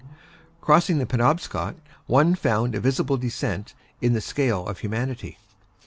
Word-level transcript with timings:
Crossing 0.61 0.97
the 0.97 1.05
Penobscot, 1.05 1.75
one 2.07 2.33
found 2.33 2.73
a 2.73 2.79
visible 2.79 3.17
descent 3.17 3.75
in 4.01 4.13
the 4.13 4.19
scale 4.19 4.65
of 4.65 4.79
humanity. 4.79 5.37